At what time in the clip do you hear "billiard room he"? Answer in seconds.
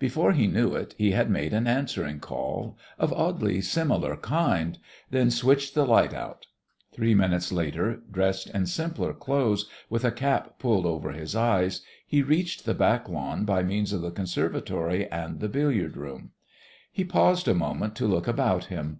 15.48-17.04